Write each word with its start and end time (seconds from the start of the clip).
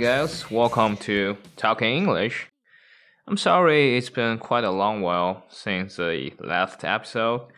Guys, 0.00 0.48
welcome 0.48 0.96
to 0.98 1.36
Talking 1.56 1.96
English. 1.96 2.46
I'm 3.26 3.36
sorry 3.36 3.96
it's 3.98 4.10
been 4.10 4.38
quite 4.38 4.62
a 4.62 4.70
long 4.70 5.00
while 5.00 5.42
since 5.48 5.96
the 5.96 6.32
last 6.38 6.84
episode. 6.84 7.48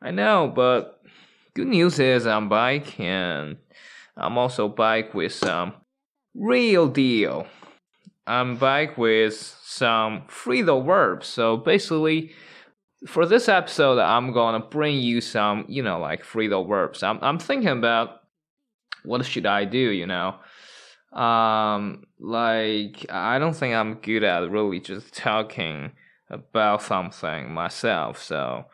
I 0.00 0.10
know, 0.10 0.50
but 0.54 1.02
good 1.52 1.66
news 1.66 1.98
is 1.98 2.26
I'm 2.26 2.48
back 2.48 2.98
and 2.98 3.58
I'm 4.16 4.38
also 4.38 4.68
back 4.68 5.12
with 5.12 5.34
some 5.34 5.74
real 6.34 6.88
deal. 6.88 7.46
I'm 8.26 8.56
back 8.56 8.96
with 8.96 9.34
some 9.62 10.22
phrasal 10.28 10.86
verbs. 10.86 11.26
So 11.26 11.58
basically, 11.58 12.32
for 13.06 13.26
this 13.26 13.50
episode, 13.50 13.98
I'm 13.98 14.32
gonna 14.32 14.60
bring 14.60 14.98
you 14.98 15.20
some, 15.20 15.66
you 15.68 15.82
know, 15.82 16.00
like 16.00 16.24
phrasal 16.24 16.66
verbs. 16.66 17.02
I'm 17.02 17.18
I'm 17.20 17.38
thinking 17.38 17.68
about 17.68 18.22
what 19.04 19.26
should 19.26 19.44
I 19.44 19.66
do, 19.66 19.90
you 19.90 20.06
know 20.06 20.36
um 21.12 22.04
like 22.18 23.04
i 23.10 23.38
don't 23.38 23.54
think 23.54 23.74
i'm 23.74 23.94
good 23.94 24.24
at 24.24 24.50
really 24.50 24.80
just 24.80 25.14
talking 25.14 25.92
about 26.30 26.82
something 26.82 27.52
myself 27.52 28.22
so 28.22 28.64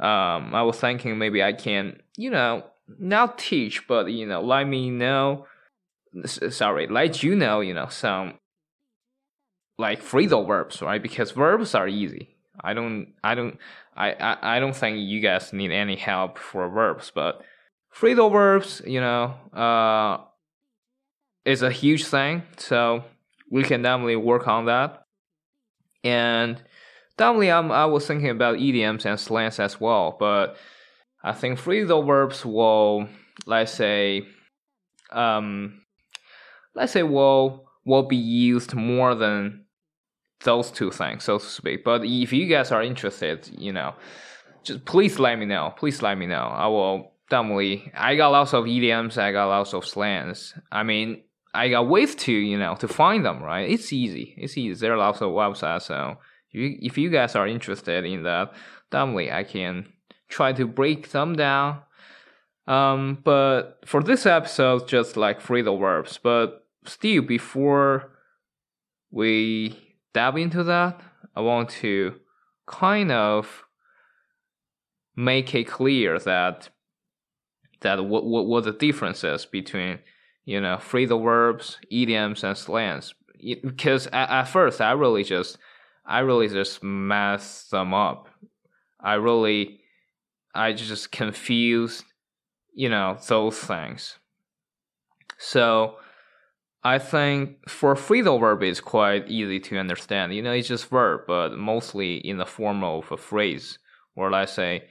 um 0.00 0.54
i 0.54 0.62
was 0.62 0.78
thinking 0.78 1.16
maybe 1.16 1.42
i 1.42 1.52
can 1.52 1.98
you 2.16 2.30
know 2.30 2.62
not 2.98 3.38
teach 3.38 3.86
but 3.88 4.12
you 4.12 4.26
know 4.26 4.42
let 4.42 4.68
me 4.68 4.90
know 4.90 5.46
sorry 6.26 6.86
let 6.86 7.22
you 7.22 7.34
know 7.34 7.60
you 7.60 7.72
know 7.72 7.88
some 7.88 8.34
like 9.78 10.02
phrasal 10.02 10.46
verbs 10.46 10.80
right? 10.80 11.02
Because 11.02 11.32
verbs 11.32 11.74
are 11.74 11.88
easy. 11.88 12.36
I 12.60 12.74
don't 12.74 13.14
i 13.24 13.34
don't 13.34 13.58
I, 13.96 14.12
I 14.12 14.56
i 14.56 14.60
don't 14.60 14.76
think 14.76 14.98
you 14.98 15.20
guys 15.20 15.52
need 15.52 15.72
any 15.72 15.96
help 15.96 16.38
for 16.38 16.68
verbs 16.68 17.10
but 17.14 17.40
phrasal 17.98 18.30
verbs 18.30 18.82
you 18.86 19.00
know 19.00 19.34
uh 19.54 20.18
is 21.44 21.62
a 21.62 21.70
huge 21.70 22.04
thing. 22.04 22.42
So 22.56 23.04
we 23.50 23.62
can 23.62 23.82
definitely 23.82 24.16
work 24.16 24.48
on 24.48 24.66
that. 24.66 25.04
And 26.04 26.62
definitely, 27.16 27.50
I'm, 27.50 27.70
I 27.70 27.86
was 27.86 28.06
thinking 28.06 28.30
about 28.30 28.56
idioms 28.56 29.06
and 29.06 29.18
slangs 29.18 29.60
as 29.60 29.80
well. 29.80 30.16
But 30.18 30.56
I 31.22 31.32
think 31.32 31.58
phrasal 31.58 32.06
verbs 32.06 32.44
will, 32.44 33.08
let's 33.46 33.72
say, 33.72 34.26
um, 35.10 35.82
let's 36.74 36.92
say 36.92 37.02
will 37.02 37.68
will 37.84 38.04
be 38.04 38.16
used 38.16 38.74
more 38.74 39.14
than 39.14 39.64
those 40.44 40.70
two 40.70 40.90
things, 40.90 41.24
so 41.24 41.38
to 41.38 41.44
speak. 41.44 41.84
But 41.84 42.04
if 42.04 42.32
you 42.32 42.46
guys 42.46 42.72
are 42.72 42.82
interested, 42.82 43.48
you 43.58 43.72
know, 43.72 43.94
just 44.64 44.84
please 44.84 45.18
let 45.18 45.38
me 45.38 45.46
know. 45.46 45.72
Please 45.76 46.02
let 46.02 46.18
me 46.18 46.26
know. 46.26 46.42
I 46.42 46.66
will 46.66 47.12
definitely. 47.30 47.90
I 47.94 48.16
got 48.16 48.30
lots 48.30 48.54
of 48.54 48.66
idioms. 48.66 49.18
I 49.18 49.32
got 49.32 49.48
lots 49.48 49.74
of 49.74 49.84
slangs. 49.86 50.54
I 50.70 50.82
mean, 50.82 51.22
I 51.54 51.68
got 51.68 51.88
ways 51.88 52.14
to 52.14 52.32
you 52.32 52.58
know 52.58 52.74
to 52.76 52.88
find 52.88 53.24
them. 53.24 53.42
Right, 53.42 53.70
it's 53.70 53.92
easy. 53.92 54.34
It's 54.36 54.56
easy. 54.56 54.80
There 54.80 54.94
are 54.94 54.98
lots 54.98 55.20
of 55.20 55.30
websites. 55.30 55.82
So 55.82 56.18
if 56.50 56.60
you, 56.60 56.78
if 56.80 56.98
you 56.98 57.10
guys 57.10 57.34
are 57.34 57.46
interested 57.46 58.04
in 58.04 58.22
that, 58.24 58.52
definitely 58.90 59.30
I 59.30 59.44
can 59.44 59.92
try 60.28 60.52
to 60.52 60.66
break 60.66 61.10
them 61.10 61.34
down. 61.34 61.80
Um, 62.66 63.18
but 63.24 63.80
for 63.84 64.02
this 64.02 64.24
episode, 64.24 64.86
just 64.86 65.16
like 65.16 65.40
phrasal 65.40 65.80
verbs. 65.80 66.18
But 66.22 66.66
still, 66.84 67.22
before 67.22 68.12
we 69.10 69.78
dive 70.14 70.36
into 70.36 70.62
that, 70.64 71.00
I 71.34 71.40
want 71.40 71.70
to 71.80 72.14
kind 72.66 73.10
of 73.10 73.64
make 75.16 75.54
it 75.54 75.64
clear 75.64 76.18
that 76.18 76.70
that 77.80 78.04
what 78.04 78.24
what, 78.24 78.46
what 78.46 78.64
the 78.64 78.72
difference 78.72 79.24
is 79.24 79.44
between 79.44 79.98
you 80.44 80.60
know, 80.60 80.76
phrasal 80.76 81.22
verbs, 81.22 81.78
idioms, 81.90 82.44
and 82.44 82.56
slangs. 82.56 83.14
Because 83.62 84.06
at, 84.08 84.30
at 84.30 84.44
first, 84.44 84.80
I 84.80 84.92
really 84.92 85.24
just, 85.24 85.58
I 86.06 86.20
really 86.20 86.48
just 86.48 86.82
messed 86.82 87.70
them 87.70 87.94
up. 87.94 88.28
I 89.00 89.14
really, 89.14 89.80
I 90.54 90.72
just 90.72 91.12
confused, 91.12 92.04
you 92.74 92.88
know, 92.88 93.18
those 93.26 93.58
things. 93.58 94.16
So, 95.38 95.96
I 96.84 96.98
think 96.98 97.68
for 97.68 97.94
phrasal 97.94 98.40
verb, 98.40 98.62
it's 98.62 98.80
quite 98.80 99.28
easy 99.28 99.60
to 99.60 99.78
understand. 99.78 100.34
You 100.34 100.42
know, 100.42 100.52
it's 100.52 100.68
just 100.68 100.88
verb, 100.88 101.22
but 101.28 101.56
mostly 101.56 102.16
in 102.16 102.38
the 102.38 102.46
form 102.46 102.82
of 102.82 103.10
a 103.12 103.16
phrase, 103.16 103.78
or 104.16 104.30
let's 104.30 104.52
say, 104.52 104.84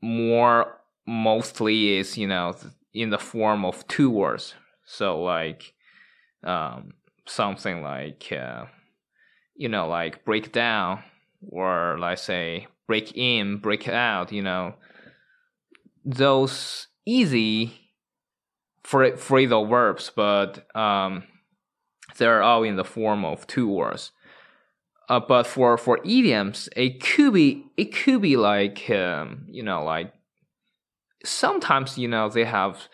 more 0.00 0.78
mostly 1.06 1.96
is 1.96 2.16
you 2.16 2.26
know 2.26 2.54
in 2.92 3.10
the 3.10 3.18
form 3.18 3.64
of 3.64 3.86
two 3.88 4.10
words. 4.10 4.54
So 4.84 5.22
like 5.22 5.74
um, 6.44 6.94
something 7.26 7.82
like 7.82 8.32
uh, 8.32 8.64
you 9.54 9.68
know 9.68 9.88
like 9.88 10.24
break 10.24 10.52
down 10.52 11.02
or 11.48 11.96
let's 11.98 12.22
say 12.22 12.66
break 12.86 13.16
in, 13.16 13.58
break 13.58 13.88
out. 13.88 14.32
You 14.32 14.42
know 14.42 14.74
those 16.04 16.88
easy 17.06 17.72
phrasal 18.84 19.68
verbs, 19.68 20.10
but 20.14 20.66
um, 20.76 21.24
they're 22.16 22.42
all 22.42 22.62
in 22.62 22.76
the 22.76 22.84
form 22.84 23.24
of 23.24 23.46
two 23.46 23.68
words. 23.68 24.12
Uh, 25.08 25.20
but 25.20 25.46
for 25.46 25.76
for 25.76 25.98
idioms, 26.04 26.68
it 26.76 27.02
could 27.02 27.34
be 27.34 27.64
it 27.76 27.94
could 27.94 28.22
be 28.22 28.36
like 28.36 28.88
um, 28.90 29.44
you 29.48 29.62
know 29.62 29.82
like 29.84 30.12
sometimes 31.24 31.98
you 31.98 32.08
know 32.08 32.28
they 32.28 32.44
have 32.44 32.88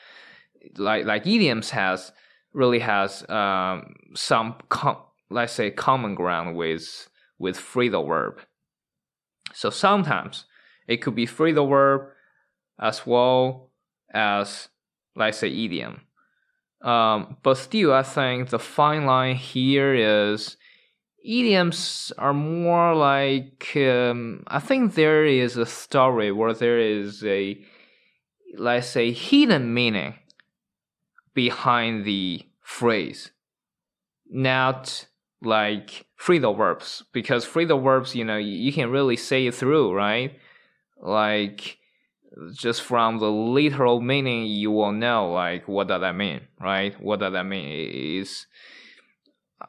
like 0.77 1.05
like 1.05 1.27
idioms 1.27 1.71
has 1.71 2.13
really 2.53 2.79
has 2.79 3.29
um, 3.29 3.95
some 4.15 4.57
com- 4.69 5.03
let's 5.31 5.53
say 5.53 5.71
common 5.71 6.15
ground 6.15 6.57
with 6.57 7.09
with 7.39 7.57
phrasal 7.57 8.07
verb. 8.07 8.41
So 9.53 9.71
sometimes 9.71 10.45
it 10.89 10.99
could 10.99 11.15
be 11.15 11.27
phrasal 11.27 11.69
verb 11.69 12.09
as 12.81 13.07
well 13.07 13.71
as 14.13 14.69
let's 15.15 15.39
say 15.39 15.49
idiom. 15.49 16.03
Um, 16.83 17.37
but 17.43 17.57
still, 17.57 17.93
I 17.93 18.03
think 18.03 18.51
the 18.51 18.59
fine 18.59 19.07
line 19.07 19.37
here 19.37 19.95
is 19.95 20.57
idioms 21.25 22.13
are 22.19 22.35
more 22.35 22.95
like 22.95 23.73
um, 23.77 24.45
I 24.47 24.61
think 24.61 24.95
there 24.95 25.25
is 25.25 25.57
a 25.57 25.67
story 25.67 26.31
where 26.31 26.55
there 26.55 26.79
is 26.79 27.25
a 27.25 27.59
let's 28.59 28.89
say, 28.89 29.13
hidden 29.13 29.73
meaning 29.73 30.15
behind 31.35 32.05
the 32.05 32.43
phrase, 32.63 33.31
not 34.29 35.07
like 35.43 36.07
phrasal 36.19 36.57
verbs, 36.57 37.05
because 37.13 37.47
phrasal 37.47 37.83
verbs, 37.83 38.15
you 38.15 38.25
know, 38.25 38.37
you 38.37 38.73
can 38.73 38.91
really 38.91 39.17
say 39.17 39.47
it 39.47 39.55
through, 39.55 39.95
right? 39.95 40.39
Like, 41.01 41.79
just 42.53 42.83
from 42.83 43.19
the 43.19 43.31
literal 43.31 44.01
meaning, 44.01 44.47
you 44.47 44.71
will 44.71 44.93
know, 44.93 45.33
like, 45.33 45.69
what 45.69 45.89
does 45.89 46.01
that 46.01 46.17
mean, 46.17 46.41
right? 46.61 46.99
What 47.01 47.21
does 47.21 47.33
that 47.33 47.45
mean? 47.45 47.69
Is 48.21 48.47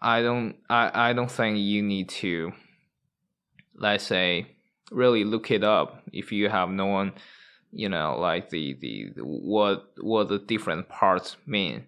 I 0.01 0.21
don't, 0.21 0.55
I, 0.69 1.09
I 1.09 1.13
don't 1.13 1.31
think 1.31 1.57
you 1.59 1.81
need 1.81 2.09
to, 2.09 2.51
let's 3.75 4.05
say, 4.05 4.47
really 4.91 5.23
look 5.23 5.51
it 5.51 5.63
up 5.63 6.03
if 6.11 6.31
you 6.31 6.49
have 6.49 6.69
no 6.69 6.87
one 6.87 7.13
you 7.71 7.89
know, 7.89 8.17
like 8.19 8.49
the, 8.49 8.73
the, 8.81 9.11
what 9.21 9.91
what 9.99 10.29
the 10.29 10.39
different 10.39 10.89
parts 10.89 11.37
mean 11.45 11.85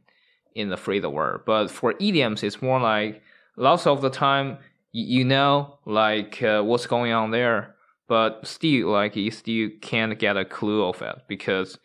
in 0.56 0.70
the 0.70 0.76
phrasal 0.76 1.14
verb. 1.14 1.42
But 1.46 1.70
for 1.70 1.94
idioms, 2.00 2.44
it's 2.44 2.62
more 2.62 2.80
like 2.80 3.22
lots 3.56 3.88
of 3.88 4.02
the 4.02 4.10
time 4.10 4.58
you, 4.92 5.24
know 5.24 5.78
like 5.86 6.42
uh, 6.42 6.62
what's 6.62 6.88
going 6.88 7.12
on 7.12 7.31
there, 7.31 7.76
but 8.08 8.46
still 8.46 8.90
like 8.90 9.16
you 9.16 9.31
still 9.31 9.70
can't 9.81 10.18
get 10.18 10.38
a 10.38 10.46
clue 10.46 10.84
of 10.84 11.02
it 11.02 11.16
because 11.28 11.78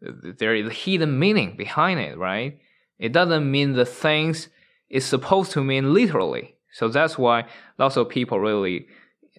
there 0.00 0.54
is 0.54 0.66
a 0.66 0.72
hidden 0.72 1.18
meaning 1.18 1.56
behind 1.56 2.00
it, 2.00 2.16
right? 2.18 2.58
It 2.98 3.12
doesn't 3.12 3.50
mean 3.50 3.72
the 3.72 3.84
things 3.84 4.48
it's 4.88 5.06
supposed 5.06 5.52
to 5.52 5.64
mean 5.64 5.92
literally. 5.92 6.54
So 6.72 6.88
that's 6.88 7.18
why 7.18 7.46
lots 7.78 7.96
of 7.96 8.08
people 8.08 8.40
really 8.40 8.86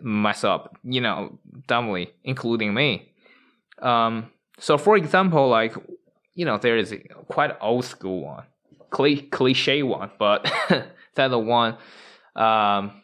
mess 0.02 0.44
up, 0.44 0.78
you 0.84 1.02
know, 1.02 1.40
dumbly, 1.68 2.14
including 2.24 2.74
me. 2.74 3.12
Um, 3.82 4.32
so 4.60 4.78
for 4.78 4.98
example, 4.98 5.48
like 5.50 5.76
you 6.36 6.46
know, 6.46 6.58
there 6.58 6.78
is 6.78 6.94
quite 7.30 7.58
old 7.62 7.84
school 7.84 8.22
one, 8.22 8.46
cliche 9.32 9.82
one, 9.82 10.12
but 10.20 10.44
that 11.16 11.28
the 11.30 11.40
one, 11.40 11.78
um, 12.36 13.02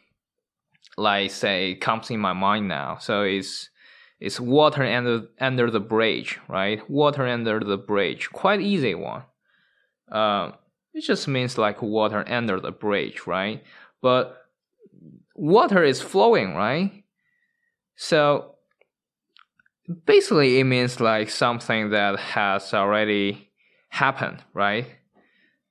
like 0.97 1.31
say 1.31 1.75
comes 1.75 2.11
in 2.11 2.19
my 2.19 2.33
mind 2.33 2.67
now. 2.67 2.97
So 2.99 3.23
it's 3.23 3.69
it's 4.19 4.39
water 4.39 4.83
under 4.83 5.27
under 5.39 5.71
the 5.71 5.79
bridge, 5.79 6.39
right? 6.47 6.87
Water 6.89 7.27
under 7.27 7.59
the 7.59 7.77
bridge, 7.77 8.29
quite 8.31 8.61
easy 8.61 8.93
one. 8.93 9.23
Um, 10.11 10.53
it 10.93 11.01
just 11.01 11.27
means 11.27 11.57
like 11.57 11.81
water 11.81 12.23
under 12.27 12.59
the 12.59 12.71
bridge, 12.71 13.25
right? 13.25 13.63
But 14.01 14.37
water 15.35 15.83
is 15.83 16.01
flowing, 16.01 16.53
right? 16.53 17.03
So 17.95 18.52
basically 20.05 20.59
it 20.59 20.63
means 20.65 20.99
like 20.99 21.29
something 21.29 21.89
that 21.91 22.19
has 22.19 22.73
already 22.73 23.49
happened 23.89 24.43
right 24.53 24.87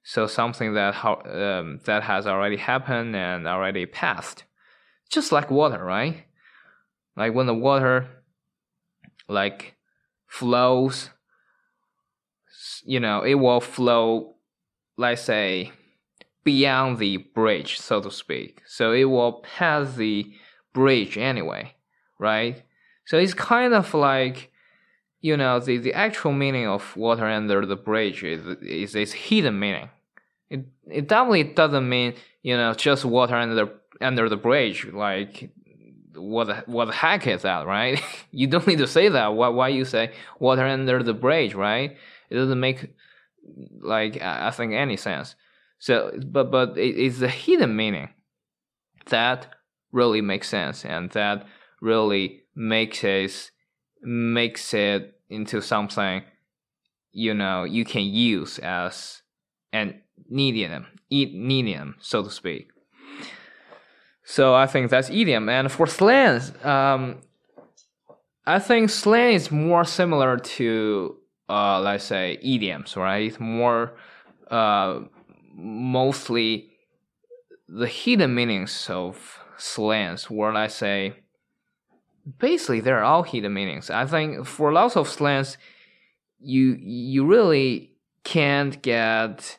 So 0.03 0.27
something 0.27 0.75
that 0.75 0.95
um, 1.05 1.81
that 1.85 2.03
has 2.03 2.27
already 2.27 2.57
happened 2.57 3.15
and 3.17 3.47
already 3.47 3.87
passed, 3.87 4.45
just 5.11 5.33
like 5.33 5.51
water, 5.51 5.85
right? 5.85 6.25
Like 7.17 7.35
when 7.35 7.47
the 7.47 7.55
water 7.55 8.09
like 9.29 9.77
flows, 10.27 11.11
you 12.85 13.01
know, 13.01 13.23
it 13.23 13.35
will 13.35 13.61
flow, 13.61 14.37
let's 14.97 15.23
say, 15.23 15.73
beyond 16.45 16.99
the 16.99 17.19
bridge, 17.19 17.79
so 17.79 18.01
to 18.01 18.11
speak. 18.11 18.63
So 18.67 18.93
it 18.93 19.05
will 19.05 19.43
pass 19.43 19.95
the 19.95 20.33
bridge 20.73 21.17
anyway, 21.17 21.75
right? 22.19 22.63
So 23.05 23.19
it's 23.19 23.35
kind 23.35 23.75
of 23.75 23.93
like 23.95 24.53
you 25.23 25.37
know, 25.37 25.61
the, 25.61 25.79
the 25.79 25.95
actual 25.95 26.33
meaning 26.33 26.67
of 26.67 26.97
water 26.97 27.25
under 27.27 27.65
the 27.65 27.77
bridge 27.77 28.23
is, 28.25 28.45
is 28.61 28.95
its 28.95 29.13
hidden 29.13 29.59
meaning. 29.59 29.89
It, 30.51 30.67
it 30.91 31.09
definitely 31.09 31.45
doesn't 31.45 31.89
mean, 31.89 32.15
you 32.43 32.57
know, 32.57 32.75
just 32.75 33.05
water 33.05 33.37
under 33.37 33.55
the, 33.55 33.73
under 34.01 34.29
the 34.29 34.37
bridge. 34.37 34.85
Like, 34.93 35.51
what 36.15 36.69
what 36.69 36.87
the 36.87 36.93
heck 36.93 37.27
is 37.27 37.43
that, 37.43 37.67
right? 37.67 38.03
you 38.33 38.49
don't 38.49 38.67
need 38.67 38.79
to 38.79 38.87
say 38.87 39.09
that. 39.09 39.29
Why, 39.29 39.49
why 39.49 39.69
you 39.69 39.85
say 39.85 40.13
water 40.41 40.67
under 40.67 41.03
the 41.03 41.15
bridge, 41.15 41.55
right? 41.55 41.97
It 42.29 42.35
doesn't 42.35 42.61
make, 42.61 42.93
like, 43.81 44.21
I 44.21 44.51
think 44.51 44.75
any 44.75 44.97
sense. 44.97 45.37
So, 45.79 46.13
but, 46.27 46.51
but 46.51 46.77
it, 46.77 46.99
it's 46.99 47.21
the 47.21 47.29
hidden 47.29 47.77
meaning 47.77 48.09
that 49.07 49.47
really 49.93 50.21
makes 50.21 50.49
sense 50.49 50.85
and 50.85 51.11
that 51.11 51.47
really 51.81 52.42
makes 52.55 53.05
it 53.05 53.51
makes 54.03 54.75
it 54.75 55.19
into 55.29 55.63
something 55.63 56.23
you 57.13 57.35
know 57.35 57.65
you 57.65 57.85
can 57.85 58.03
use 58.03 58.59
as 58.59 59.23
an 59.73 60.03
idiom, 60.31 60.87
idiom, 61.11 61.97
so 62.01 62.23
to 62.23 62.31
speak. 62.31 62.69
So 64.25 64.55
I 64.55 64.67
think 64.67 64.91
that's 64.91 65.11
idiom. 65.11 65.49
And 65.49 65.71
for 65.71 65.87
slangs, 65.87 66.53
um, 66.65 67.19
I 68.47 68.59
think 68.59 68.91
slang 68.91 69.35
is 69.35 69.51
more 69.51 69.85
similar 69.85 70.37
to, 70.39 71.17
uh, 71.49 71.81
let's 71.81 72.05
say, 72.05 72.39
idioms, 72.43 72.97
right? 72.97 73.27
It's 73.27 73.41
more, 73.41 73.95
uh, 74.51 75.01
mostly 75.55 76.71
the 77.69 77.87
hidden 77.87 78.35
meanings 78.35 78.89
of 78.91 79.41
slangs, 79.57 80.31
where 80.31 80.55
I 80.55 80.69
say, 80.69 81.15
basically 82.39 82.81
they're 82.81 83.05
all 83.05 83.23
hidden 83.23 83.55
meanings. 83.55 83.91
I 83.91 84.07
think 84.07 84.47
for 84.47 84.73
lots 84.73 84.97
of 84.97 85.09
slangs, 85.09 85.59
you 86.39 86.77
you 86.81 87.27
really 87.27 87.93
can't 88.25 88.81
get 88.83 89.59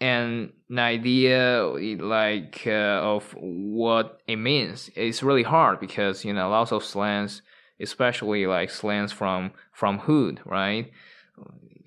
an 0.00 0.52
idea 0.76 1.62
like 2.00 2.62
uh, 2.66 3.00
of 3.02 3.34
what 3.38 4.20
it 4.26 4.36
means. 4.36 4.90
It's 4.94 5.22
really 5.22 5.42
hard 5.42 5.80
because 5.80 6.24
you 6.24 6.32
know 6.32 6.48
lots 6.48 6.72
of 6.72 6.84
slangs, 6.84 7.42
especially 7.80 8.46
like 8.46 8.70
slangs 8.70 9.12
from 9.12 9.52
from 9.72 9.98
hood, 9.98 10.40
right? 10.44 10.90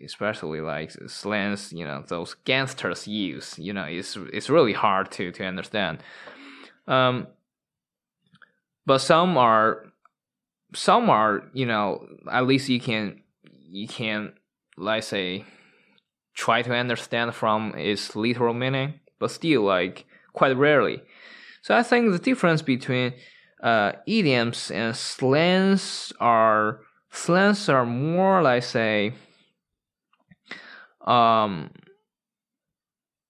Especially 0.03 0.59
like 0.59 0.91
slangs, 1.07 1.71
you 1.71 1.85
know, 1.85 2.03
those 2.07 2.33
gangsters 2.45 3.07
use. 3.07 3.57
You 3.57 3.73
know, 3.73 3.85
it's 3.85 4.17
it's 4.33 4.49
really 4.49 4.73
hard 4.73 5.11
to 5.11 5.31
to 5.31 5.45
understand. 5.45 5.99
Um, 6.87 7.27
but 8.85 8.99
some 8.99 9.37
are 9.37 9.85
some 10.73 11.09
are 11.09 11.43
you 11.53 11.65
know 11.65 12.05
at 12.31 12.45
least 12.45 12.69
you 12.69 12.79
can 12.79 13.21
you 13.43 13.87
can 13.87 14.33
let's 14.77 15.07
say 15.07 15.45
try 16.33 16.61
to 16.61 16.73
understand 16.73 17.33
from 17.35 17.73
its 17.75 18.15
literal 18.15 18.53
meaning 18.53 18.93
but 19.19 19.31
still 19.31 19.61
like 19.61 20.05
quite 20.33 20.57
rarely. 20.57 21.01
So 21.61 21.75
i 21.75 21.83
think 21.83 22.11
the 22.11 22.19
difference 22.19 22.61
between 22.61 23.13
uh, 23.61 23.93
idioms 24.05 24.71
and 24.71 24.93
slangs 24.95 26.11
are 26.19 26.81
slangs 27.11 27.69
are 27.69 27.85
more 27.85 28.41
like 28.41 28.63
say 28.63 29.13
um 31.07 31.69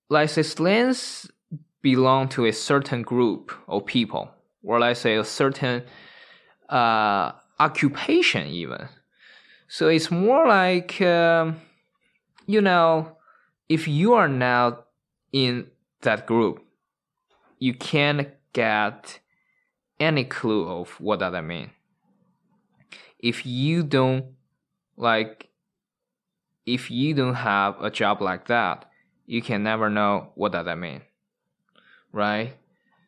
like 0.09 0.29
say 0.29 0.41
slangs 0.41 1.29
belong 1.83 2.29
to 2.29 2.45
a 2.45 2.53
certain 2.53 3.03
group 3.03 3.51
of 3.67 3.85
people 3.85 4.31
or 4.63 4.79
let's 4.79 5.01
say 5.01 5.15
a 5.15 5.23
certain 5.23 5.83
uh, 6.69 7.31
occupation 7.59 8.47
even. 8.47 8.87
So 9.67 9.87
it's 9.87 10.09
more 10.11 10.47
like, 10.47 11.01
um, 11.01 11.61
you 12.45 12.61
know, 12.61 13.17
if 13.69 13.87
you 13.87 14.13
are 14.13 14.27
now 14.27 14.83
in 15.31 15.67
that 16.01 16.25
group, 16.27 16.63
you 17.59 17.73
can't 17.73 18.29
get 18.53 19.19
any 19.99 20.23
clue 20.25 20.67
of 20.67 20.89
what 20.99 21.19
does 21.19 21.31
that 21.31 21.43
mean. 21.43 21.71
If 23.19 23.45
you 23.45 23.83
don't 23.83 24.25
like, 24.97 25.49
if 26.65 26.91
you 26.91 27.13
don't 27.13 27.35
have 27.35 27.81
a 27.81 27.89
job 27.89 28.21
like 28.21 28.47
that, 28.47 28.89
you 29.25 29.41
can 29.41 29.63
never 29.63 29.89
know 29.89 30.31
what 30.35 30.51
does 30.51 30.65
that 30.65 30.77
mean, 30.77 31.01
right? 32.11 32.57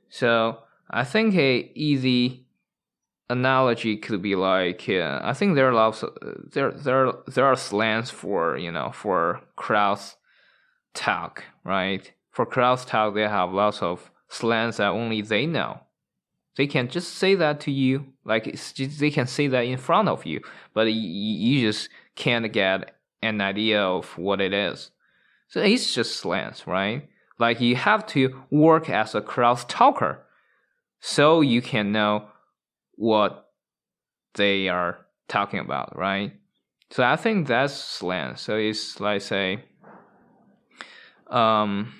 So 0.10 0.60
I 0.90 1.04
think 1.04 1.36
a 1.36 1.72
easy 1.76 2.46
analogy 3.30 3.98
could 3.98 4.22
be 4.22 4.36
like 4.36 4.88
uh, 4.88 5.20
I 5.24 5.34
think 5.34 5.56
there 5.56 5.68
are 5.68 5.74
lots 5.74 6.04
of, 6.04 6.16
there 6.52 6.72
there 6.72 7.12
there 7.28 7.46
are 7.46 7.56
slangs 7.56 8.12
for 8.12 8.58
you 8.58 8.72
know 8.72 8.92
for 8.94 9.42
crowds 9.56 10.16
talk 10.94 11.44
right? 11.64 12.12
For 12.32 12.46
crowds 12.46 12.86
talk 12.86 13.16
they 13.16 13.22
have 13.22 13.52
lots 13.52 13.82
of 13.82 14.12
slangs 14.30 14.78
that 14.78 14.90
only 14.90 15.22
they 15.22 15.46
know. 15.46 15.82
They 16.58 16.68
can 16.68 16.88
just 16.88 17.16
say 17.16 17.36
that 17.36 17.60
to 17.62 17.72
you 17.72 18.06
like 18.24 18.46
just, 18.74 19.00
they 19.00 19.12
can 19.12 19.28
say 19.28 19.48
that 19.48 19.66
in 19.66 19.78
front 19.78 20.08
of 20.08 20.26
you 20.26 20.42
but 20.74 20.84
you, 20.84 20.94
you 20.94 21.68
just 21.68 21.90
can't 22.16 22.52
get 22.54 22.96
an 23.22 23.42
idea 23.42 23.82
of 23.82 24.18
what 24.18 24.40
it 24.40 24.54
is. 24.54 24.92
So 25.48 25.62
it's 25.62 25.94
just 25.94 26.18
slangs 26.18 26.68
right? 26.68 27.10
Like 27.40 27.60
you 27.60 27.76
have 27.76 28.06
to 28.08 28.40
work 28.52 28.90
as 28.90 29.16
a 29.16 29.22
crowd 29.22 29.68
talker 29.68 30.25
so 31.06 31.42
you 31.42 31.62
can 31.62 31.92
know 31.92 32.26
what 32.96 33.52
they 34.34 34.70
are 34.70 35.06
talking 35.28 35.60
about, 35.60 35.96
right? 35.96 36.34
So 36.90 37.04
I 37.04 37.16
think 37.16 37.48
that's 37.48 37.76
slang. 37.76 38.38
So 38.38 38.56
it's 38.56 39.00
like 39.00 39.22
say, 39.22 39.64
um, 41.28 41.94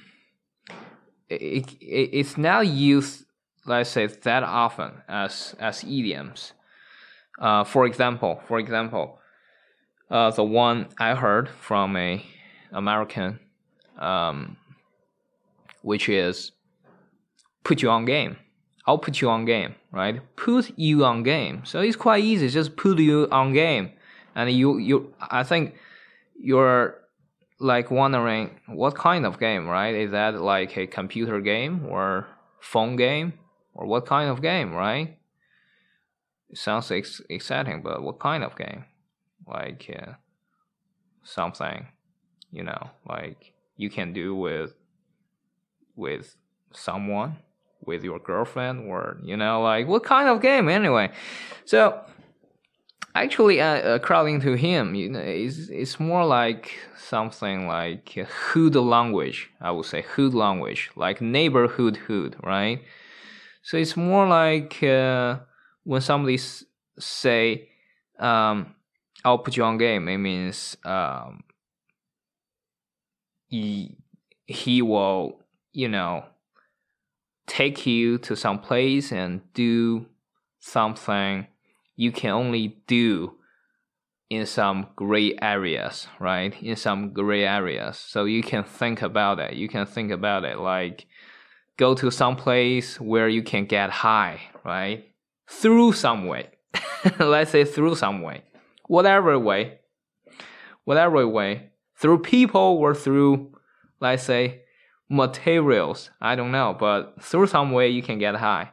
it, 1.30 1.72
it 1.80 2.10
it's 2.14 2.36
now 2.36 2.62
used, 2.62 3.26
let's 3.68 3.92
say, 3.92 4.08
that 4.08 4.42
often 4.42 5.04
as 5.08 5.56
as 5.60 5.84
idioms. 5.84 6.54
Uh, 7.40 7.64
for 7.64 7.86
example, 7.86 8.42
for 8.48 8.58
example, 8.58 9.20
uh, 10.10 10.32
the 10.32 10.44
one 10.44 10.88
I 11.00 11.14
heard 11.14 11.48
from 11.62 11.96
a 11.96 12.26
American, 12.72 13.40
um, 14.00 14.58
which 15.84 16.10
is 16.10 16.54
put 17.64 17.84
you 17.84 17.92
on 17.92 18.06
game. 18.06 18.38
I'll 18.88 19.00
put 19.00 19.20
you 19.20 19.30
on 19.30 19.46
game, 19.46 19.76
right? 19.92 20.22
Put 20.36 20.78
you 20.78 21.06
on 21.06 21.24
game. 21.24 21.66
So 21.66 21.80
it's 21.80 21.96
quite 21.96 22.24
easy. 22.24 22.50
Just 22.50 22.76
put 22.76 23.00
you 23.00 23.28
on 23.32 23.54
game, 23.54 23.92
and 24.36 24.52
you 24.52 24.78
you. 24.78 25.14
I 25.20 25.44
think 25.44 25.76
you're 26.40 26.96
like 27.60 27.90
wondering 27.90 28.60
what 28.68 28.96
kind 28.96 29.26
of 29.26 29.40
game, 29.40 29.68
right? 29.68 29.96
Is 29.96 30.12
that 30.12 30.40
like 30.40 30.78
a 30.78 30.86
computer 30.86 31.42
game 31.42 31.86
or 31.88 32.28
phone 32.60 32.96
game 32.96 33.34
or 33.74 33.88
what 33.88 34.06
kind 34.06 34.30
of 34.30 34.42
game, 34.42 34.74
right? 34.74 35.18
It 36.50 36.58
sounds 36.58 36.92
ex- 36.92 37.22
exciting, 37.30 37.82
but 37.82 38.04
what 38.04 38.20
kind 38.20 38.44
of 38.44 38.56
game? 38.56 38.86
Like 39.48 39.90
uh, 39.98 40.14
something, 41.24 41.88
you 42.52 42.64
know, 42.64 42.92
like 43.08 43.54
you 43.78 43.90
can 43.90 44.14
do 44.14 44.36
with 44.36 44.76
with 45.96 46.36
someone 46.72 47.38
with 47.86 48.04
your 48.04 48.20
girlfriend 48.20 48.88
or 48.90 49.18
you 49.24 49.38
know 49.38 49.62
like 49.62 49.88
what 49.88 50.04
kind 50.04 50.28
of 50.30 50.42
game 50.42 50.70
anyway? 50.70 51.12
So 51.66 52.02
actually 53.14 53.62
uh, 53.62 53.66
uh, 53.66 54.00
crowding 54.00 54.42
to 54.42 54.54
him 54.54 54.94
you 54.94 55.10
know 55.10 55.20
it's, 55.20 55.70
it's 55.70 56.00
more 56.00 56.26
like 56.26 56.78
something 56.98 57.68
like 57.68 58.10
hood 58.52 58.76
language 58.76 59.50
i 59.62 59.72
would 59.72 59.86
say 59.86 60.02
hood 60.02 60.34
language 60.34 60.92
like 60.96 61.22
neighborhood 61.22 61.96
hood 61.98 62.36
right? 62.44 62.82
So 63.64 63.78
it's 63.78 63.98
more 63.98 64.28
like 64.28 64.84
uh, 64.84 65.40
when 65.84 66.02
somebody 66.02 66.36
s- 66.36 66.66
say 67.00 67.70
um, 68.20 68.76
i'll 69.24 69.40
put 69.40 69.58
you 69.58 69.64
on 69.64 69.78
game 69.78 70.08
it 70.08 70.18
means 70.18 70.78
um, 70.86 71.44
he, 73.48 73.98
he 74.46 74.82
will 74.82 75.40
you 75.74 75.88
know 75.88 76.26
take 77.48 77.86
you 77.86 78.18
to 78.20 78.36
some 78.36 78.60
place 78.60 79.12
and 79.12 79.42
do 79.54 80.06
something 80.60 81.48
you 81.96 82.12
can 82.12 82.32
only 82.32 82.82
do 82.88 83.36
in 84.30 84.46
some 84.46 84.88
gray 84.96 85.38
areas, 85.42 86.08
right? 86.20 86.62
In 86.62 86.76
some 86.76 87.14
gray 87.14 87.46
areas. 87.46 87.98
So 87.98 88.26
you 88.26 88.42
can 88.42 88.64
think 88.64 89.02
about 89.02 89.40
it. 89.40 89.54
You 89.54 89.70
can 89.70 89.86
think 89.86 90.12
about 90.12 90.44
it 90.44 90.60
like 90.60 91.06
go 91.78 91.94
to 91.96 92.10
some 92.10 92.36
place 92.36 93.00
where 93.00 93.30
you 93.30 93.44
can 93.44 93.66
get 93.66 93.90
high, 93.90 94.42
right? 94.64 95.06
Through 95.48 95.94
some 95.94 96.26
way. 96.26 96.50
Let's 97.20 97.52
say 97.52 97.64
through 97.64 97.96
some 97.96 98.22
way. 98.22 98.44
Whatever 98.88 99.38
way. 99.38 99.80
Whatever 100.84 101.28
way. 101.28 101.70
Through 101.96 102.20
people 102.20 102.62
or 102.62 102.94
through, 102.94 103.56
let's 104.02 104.24
say, 104.24 104.64
materials. 105.10 106.10
I 106.22 106.36
don't 106.36 106.52
know, 106.52 106.76
but 106.78 107.22
through 107.22 107.48
some 107.48 107.72
way 107.72 107.90
you 107.90 108.02
can 108.02 108.20
get 108.20 108.36
high. 108.36 108.72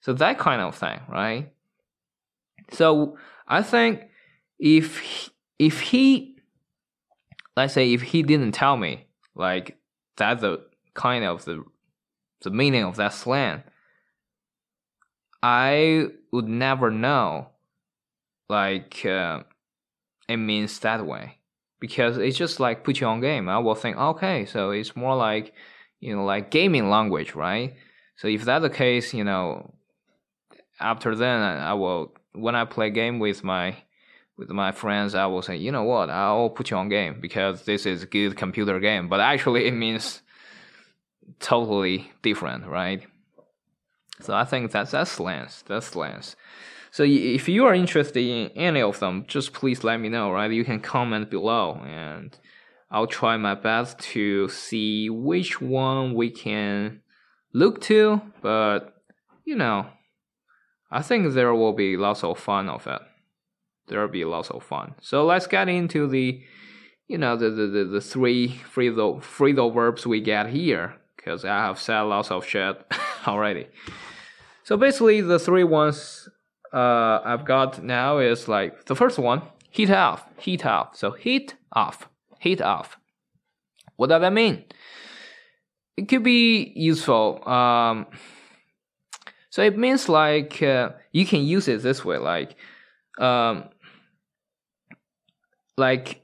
So 0.00 0.12
that 0.14 0.38
kind 0.38 0.62
of 0.62 0.74
thing, 0.74 1.00
right? 1.08 1.52
So 2.72 3.16
I 3.46 3.62
think 3.62 4.02
if 4.58 5.30
if 5.58 5.80
he 5.80 6.36
let's 7.56 7.74
say 7.74 7.92
if 7.92 8.02
he 8.02 8.22
didn't 8.22 8.52
tell 8.52 8.76
me 8.76 9.06
like 9.34 9.78
that's 10.16 10.42
the 10.42 10.60
kind 10.94 11.24
of 11.24 11.44
the 11.44 11.64
the 12.42 12.50
meaning 12.50 12.84
of 12.84 12.96
that 12.96 13.12
slang 13.12 13.62
i 15.42 16.06
would 16.32 16.48
never 16.48 16.90
know 16.90 17.48
like 18.48 19.04
uh, 19.06 19.42
it 20.28 20.36
means 20.36 20.78
that 20.80 21.06
way 21.06 21.38
because 21.80 22.18
it's 22.18 22.36
just 22.36 22.60
like 22.60 22.84
put 22.84 23.00
you 23.00 23.06
on 23.06 23.20
game 23.20 23.48
i 23.48 23.58
will 23.58 23.74
think 23.74 23.96
okay 23.96 24.44
so 24.44 24.70
it's 24.70 24.94
more 24.94 25.16
like 25.16 25.52
you 26.00 26.14
know 26.14 26.24
like 26.24 26.50
gaming 26.50 26.88
language 26.90 27.34
right 27.34 27.74
so 28.16 28.28
if 28.28 28.44
that's 28.44 28.62
the 28.62 28.70
case 28.70 29.12
you 29.12 29.24
know 29.24 29.74
after 30.78 31.14
then 31.14 31.40
i 31.40 31.74
will 31.74 32.12
when 32.32 32.54
i 32.54 32.64
play 32.64 32.90
game 32.90 33.18
with 33.18 33.42
my 33.42 33.76
with 34.40 34.50
my 34.50 34.72
friends, 34.72 35.14
I 35.14 35.26
will 35.26 35.42
say, 35.42 35.56
you 35.56 35.70
know 35.70 35.82
what, 35.82 36.08
I'll 36.08 36.48
put 36.48 36.70
you 36.70 36.76
on 36.78 36.88
game 36.88 37.20
because 37.20 37.64
this 37.66 37.84
is 37.84 38.02
a 38.02 38.06
good 38.06 38.38
computer 38.38 38.80
game. 38.80 39.06
But 39.06 39.20
actually, 39.20 39.66
it 39.66 39.72
means 39.72 40.22
totally 41.40 42.10
different, 42.22 42.66
right? 42.66 43.06
So 44.22 44.34
I 44.34 44.44
think 44.46 44.72
that's 44.72 44.92
that's 44.92 45.20
lens. 45.20 45.62
That's 45.66 45.86
slangs. 45.86 46.36
So 46.90 47.04
if 47.04 47.48
you 47.48 47.66
are 47.66 47.74
interested 47.74 48.20
in 48.20 48.48
any 48.56 48.82
of 48.82 48.98
them, 48.98 49.24
just 49.28 49.52
please 49.52 49.84
let 49.84 49.98
me 50.00 50.08
know, 50.08 50.32
right? 50.32 50.50
You 50.50 50.64
can 50.64 50.80
comment 50.80 51.30
below, 51.30 51.80
and 51.86 52.36
I'll 52.90 53.06
try 53.06 53.36
my 53.36 53.54
best 53.54 53.98
to 54.14 54.48
see 54.48 55.08
which 55.08 55.60
one 55.60 56.14
we 56.14 56.30
can 56.30 57.02
look 57.52 57.80
to. 57.82 58.20
But 58.42 58.94
you 59.44 59.56
know, 59.56 59.86
I 60.90 61.02
think 61.02 61.32
there 61.32 61.54
will 61.54 61.72
be 61.72 61.96
lots 61.96 62.24
of 62.24 62.38
fun 62.38 62.68
of 62.68 62.86
it 62.86 63.02
there'll 63.90 64.08
be 64.08 64.24
lots 64.24 64.50
of 64.50 64.62
fun. 64.62 64.94
So 65.02 65.26
let's 65.26 65.46
get 65.46 65.68
into 65.68 66.06
the, 66.06 66.40
you 67.08 67.18
know, 67.18 67.36
the 67.36 67.50
the, 67.50 67.66
the, 67.66 67.84
the 67.84 68.00
three 68.00 68.60
phrasal 68.74 69.20
phrasal 69.20 69.74
verbs 69.74 70.06
we 70.06 70.20
get 70.20 70.48
here 70.48 70.94
because 71.16 71.44
I 71.44 71.66
have 71.66 71.78
said 71.78 72.00
lots 72.02 72.30
of 72.30 72.46
shit 72.46 72.82
already. 73.26 73.66
So 74.64 74.76
basically, 74.76 75.20
the 75.20 75.38
three 75.38 75.64
ones 75.64 76.28
uh, 76.72 77.20
I've 77.24 77.44
got 77.44 77.82
now 77.82 78.18
is 78.18 78.48
like 78.48 78.86
the 78.86 78.96
first 78.96 79.18
one, 79.18 79.42
heat 79.70 79.90
off, 79.90 80.24
heat 80.38 80.64
off. 80.64 80.96
So 80.96 81.12
heat 81.12 81.54
off, 81.72 82.08
heat 82.38 82.60
off. 82.60 82.96
What 83.96 84.08
does 84.08 84.20
that 84.20 84.32
mean? 84.32 84.64
It 85.96 86.08
could 86.08 86.22
be 86.22 86.72
useful. 86.76 87.46
Um, 87.48 88.06
so 89.50 89.62
it 89.62 89.76
means 89.76 90.08
like 90.08 90.62
uh, 90.62 90.90
you 91.12 91.26
can 91.26 91.42
use 91.42 91.68
it 91.68 91.82
this 91.82 92.04
way, 92.04 92.18
like 92.18 92.54
um, 93.18 93.64
like 95.76 96.22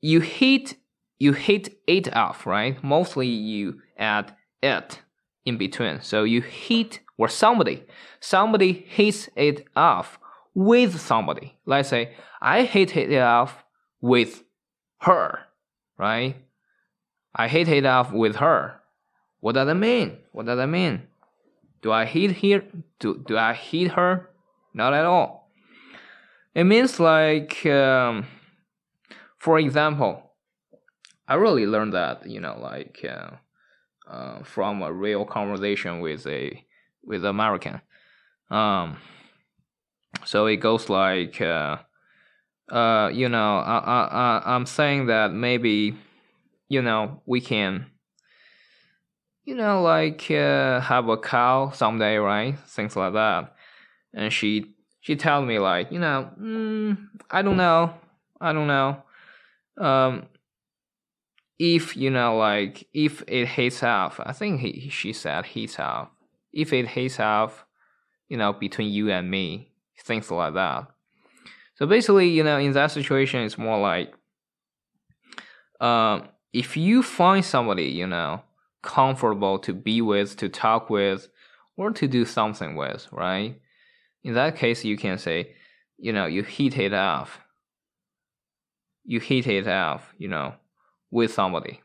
you 0.00 0.20
heat 0.20 0.76
you 1.18 1.32
hit 1.32 1.76
it 1.86 2.14
off, 2.14 2.46
right? 2.46 2.82
Mostly 2.82 3.28
you 3.28 3.80
add 3.98 4.34
it 4.62 5.00
in 5.44 5.56
between. 5.56 6.00
So 6.00 6.24
you 6.24 6.42
hit 6.42 7.00
or 7.16 7.28
somebody 7.28 7.84
somebody 8.20 8.72
hits 8.88 9.28
it 9.36 9.66
off 9.76 10.18
with 10.54 11.00
somebody. 11.00 11.56
Let's 11.66 11.88
say 11.88 12.14
I 12.40 12.62
hit 12.62 12.96
it 12.96 13.18
off 13.18 13.64
with 14.00 14.42
her, 15.00 15.40
right? 15.98 16.36
I 17.34 17.48
hit 17.48 17.68
it 17.68 17.84
off 17.84 18.12
with 18.12 18.36
her. 18.36 18.80
What 19.40 19.56
does 19.56 19.66
that 19.66 19.74
mean? 19.74 20.18
What 20.32 20.46
does 20.46 20.56
that 20.56 20.68
mean? 20.68 21.02
Do 21.82 21.92
I 21.92 22.04
hit 22.06 22.32
here? 22.32 22.64
Do, 22.98 23.22
do 23.26 23.36
I 23.36 23.52
hit 23.52 23.92
her? 23.92 24.30
Not 24.72 24.94
at 24.94 25.04
all. 25.04 25.50
It 26.54 26.64
means 26.64 27.00
like 27.00 27.66
um, 27.66 28.26
for 29.38 29.58
example, 29.58 30.30
I 31.28 31.34
really 31.34 31.66
learned 31.66 31.92
that 31.94 32.26
you 32.26 32.40
know 32.40 32.56
like 32.60 33.04
uh, 33.04 33.30
uh, 34.10 34.42
from 34.44 34.82
a 34.82 34.92
real 34.92 35.24
conversation 35.24 36.00
with 36.00 36.26
a 36.26 36.64
with 37.06 37.24
American. 37.24 37.80
Um, 38.50 38.98
so 40.24 40.46
it 40.46 40.56
goes 40.56 40.88
like, 40.88 41.40
uh, 41.40 41.78
uh, 42.70 43.10
you 43.12 43.28
know, 43.28 43.58
I, 43.58 43.78
I, 43.78 44.04
I, 44.04 44.54
I'm 44.54 44.66
saying 44.66 45.06
that 45.06 45.32
maybe, 45.32 45.96
you 46.68 46.82
know, 46.82 47.22
we 47.26 47.40
can, 47.40 47.86
you 49.44 49.54
know, 49.54 49.82
like 49.82 50.30
uh, 50.30 50.80
have 50.80 51.08
a 51.08 51.16
cow 51.16 51.70
someday, 51.70 52.16
right? 52.16 52.58
Things 52.60 52.96
like 52.96 53.12
that. 53.12 53.54
And 54.14 54.32
she 54.32 54.74
she 55.00 55.16
told 55.16 55.46
me 55.46 55.58
like, 55.58 55.92
you 55.92 55.98
know, 55.98 56.30
mm, 56.40 56.96
I 57.30 57.42
don't 57.42 57.58
know, 57.58 57.92
I 58.40 58.52
don't 58.52 58.66
know 58.66 59.02
um, 59.78 60.26
if 61.58 61.96
you 61.96 62.10
know, 62.10 62.36
like 62.36 62.86
if 62.92 63.22
it 63.26 63.46
hits 63.48 63.82
off, 63.82 64.20
I 64.22 64.32
think 64.32 64.60
he 64.60 64.88
she 64.88 65.12
said 65.12 65.46
hits 65.46 65.78
off. 65.78 66.08
If 66.54 66.72
it 66.72 66.88
hits 66.88 67.20
off, 67.20 67.66
you 68.28 68.36
know, 68.36 68.52
between 68.52 68.90
you 68.90 69.10
and 69.10 69.30
me, 69.30 69.72
things 69.98 70.30
like 70.30 70.54
that. 70.54 70.86
So 71.76 71.86
basically, 71.86 72.28
you 72.28 72.44
know, 72.44 72.58
in 72.58 72.72
that 72.72 72.92
situation, 72.92 73.40
it's 73.40 73.58
more 73.58 73.78
like, 73.78 74.14
um, 75.80 76.28
if 76.52 76.76
you 76.76 77.02
find 77.02 77.44
somebody, 77.44 77.86
you 77.86 78.06
know, 78.06 78.42
comfortable 78.82 79.58
to 79.58 79.74
be 79.74 80.00
with, 80.00 80.36
to 80.36 80.48
talk 80.48 80.88
with, 80.88 81.28
or 81.76 81.90
to 81.90 82.06
do 82.06 82.24
something 82.24 82.76
with, 82.76 83.08
right? 83.10 83.60
In 84.22 84.34
that 84.34 84.56
case, 84.56 84.84
you 84.84 84.96
can 84.96 85.18
say, 85.18 85.54
you 85.98 86.12
know, 86.12 86.26
you 86.26 86.44
hit 86.44 86.78
it 86.78 86.94
off 86.94 87.40
you 89.04 89.20
hit 89.20 89.46
it 89.46 89.68
off, 89.68 90.12
you 90.18 90.28
know, 90.28 90.54
with 91.10 91.32
somebody. 91.32 91.80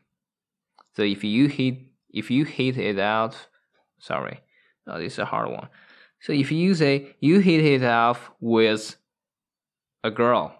So 0.96 1.02
if 1.02 1.22
you 1.22 1.46
hit 1.48 1.78
if 2.12 2.30
you 2.30 2.44
hit 2.44 2.76
it 2.76 2.98
out, 2.98 3.36
sorry, 3.98 4.40
no, 4.86 4.98
this 4.98 5.14
is 5.14 5.18
a 5.18 5.24
hard 5.24 5.50
one. 5.50 5.68
So 6.20 6.32
if 6.32 6.52
you 6.52 6.74
say 6.74 7.16
you 7.20 7.40
hit 7.40 7.64
it 7.64 7.84
off 7.84 8.30
with 8.40 8.96
a 10.04 10.10
girl, 10.10 10.54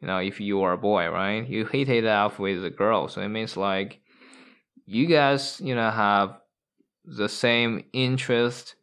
you 0.00 0.06
know, 0.06 0.18
if 0.18 0.40
you 0.40 0.62
are 0.62 0.72
a 0.72 0.78
boy, 0.78 1.08
right? 1.08 1.48
You 1.48 1.64
hit 1.64 1.88
it 1.88 2.06
off 2.06 2.38
with 2.38 2.64
a 2.64 2.70
girl, 2.70 3.08
so 3.08 3.20
it 3.22 3.28
means 3.28 3.56
like 3.56 4.00
you 4.86 5.06
guys, 5.06 5.60
you 5.60 5.74
know, 5.74 5.90
have 5.90 6.38
the 7.04 7.28
same 7.28 7.84
interest, 7.92 8.74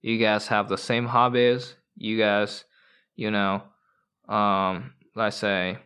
you 0.00 0.18
guys 0.18 0.46
have 0.48 0.68
the 0.68 0.78
same 0.78 1.06
hobbies, 1.06 1.74
you 1.96 2.18
guys, 2.18 2.64
you 3.16 3.30
know, 3.30 3.62
um, 4.28 4.94
let's 5.14 5.36
say 5.36 5.78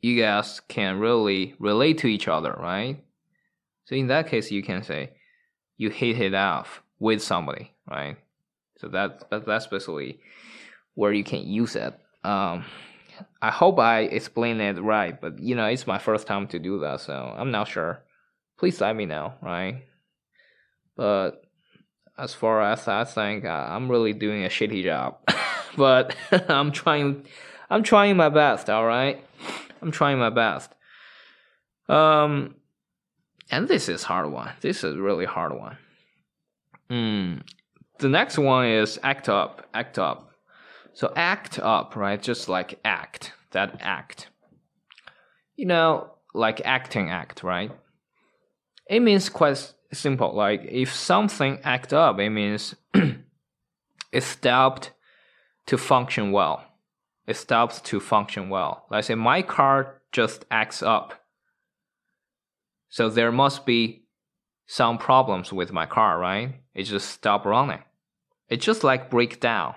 you 0.00 0.20
guys 0.20 0.60
can 0.68 0.98
really 0.98 1.54
relate 1.58 1.98
to 1.98 2.06
each 2.06 2.28
other, 2.28 2.52
right? 2.52 3.02
So 3.86 3.94
in 3.94 4.08
that 4.08 4.28
case, 4.28 4.50
you 4.50 4.62
can 4.62 4.82
say 4.82 5.15
you 5.76 5.90
hit 5.90 6.20
it 6.20 6.34
off 6.34 6.82
with 6.98 7.22
somebody, 7.22 7.72
right? 7.90 8.16
So 8.78 8.88
that, 8.88 9.30
that 9.30 9.46
that's 9.46 9.66
basically 9.66 10.20
where 10.94 11.12
you 11.12 11.24
can 11.24 11.46
use 11.46 11.76
it. 11.76 11.94
Um, 12.24 12.64
I 13.40 13.50
hope 13.50 13.78
I 13.78 14.00
explained 14.00 14.60
it 14.60 14.80
right, 14.80 15.18
but 15.18 15.38
you 15.38 15.54
know 15.54 15.66
it's 15.66 15.86
my 15.86 15.98
first 15.98 16.26
time 16.26 16.46
to 16.48 16.58
do 16.58 16.80
that, 16.80 17.00
so 17.00 17.34
I'm 17.36 17.50
not 17.50 17.68
sure. 17.68 18.02
Please 18.58 18.80
let 18.80 18.96
me 18.96 19.06
know, 19.06 19.34
right? 19.42 19.82
But 20.96 21.44
as 22.18 22.34
far 22.34 22.62
as 22.62 22.88
I 22.88 23.04
think, 23.04 23.44
uh, 23.44 23.66
I'm 23.68 23.90
really 23.90 24.12
doing 24.12 24.44
a 24.44 24.48
shitty 24.48 24.82
job, 24.82 25.18
but 25.76 26.16
I'm 26.48 26.72
trying. 26.72 27.26
I'm 27.68 27.82
trying 27.82 28.16
my 28.16 28.28
best. 28.28 28.70
All 28.70 28.86
right. 28.86 29.24
I'm 29.82 29.90
trying 29.90 30.18
my 30.18 30.30
best. 30.30 30.70
Um, 31.88 32.54
and 33.50 33.68
this 33.68 33.88
is 33.88 34.02
hard 34.02 34.30
one. 34.30 34.52
This 34.60 34.84
is 34.84 34.96
really 34.96 35.24
hard 35.24 35.58
one. 35.58 35.78
Mm. 36.90 37.42
The 37.98 38.08
next 38.08 38.38
one 38.38 38.66
is 38.66 38.98
act 39.02 39.28
up. 39.28 39.68
Act 39.72 39.98
up. 39.98 40.30
So 40.92 41.12
act 41.14 41.58
up, 41.58 41.96
right? 41.96 42.20
Just 42.20 42.48
like 42.48 42.78
act. 42.84 43.32
That 43.52 43.78
act. 43.80 44.28
You 45.56 45.66
know, 45.66 46.10
like 46.34 46.60
acting 46.64 47.10
act, 47.10 47.42
right? 47.42 47.70
It 48.88 49.00
means 49.00 49.28
quite 49.28 49.72
simple. 49.92 50.34
Like 50.34 50.66
if 50.68 50.92
something 50.92 51.58
act 51.64 51.92
up, 51.92 52.18
it 52.18 52.30
means 52.30 52.74
it 54.12 54.22
stopped 54.22 54.92
to 55.66 55.76
function 55.76 56.32
well. 56.32 56.64
it 57.26 57.36
stops 57.36 57.80
to 57.80 57.98
function 57.98 58.48
well. 58.48 58.86
Let's 58.90 59.08
say 59.08 59.16
my 59.16 59.42
car 59.42 60.00
just 60.12 60.44
acts 60.50 60.82
up. 60.82 61.14
So 62.88 63.08
there 63.08 63.32
must 63.32 63.66
be 63.66 64.04
some 64.66 64.98
problems 64.98 65.52
with 65.52 65.72
my 65.72 65.86
car, 65.86 66.18
right? 66.18 66.54
It 66.74 66.84
just 66.84 67.10
stopped 67.10 67.46
running. 67.46 67.82
It 68.48 68.60
just 68.60 68.84
like 68.84 69.10
break 69.10 69.40
down. 69.40 69.74